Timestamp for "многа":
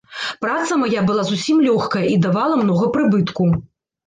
2.63-2.89